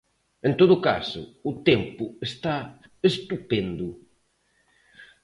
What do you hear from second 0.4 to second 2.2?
En todo caso, o tempo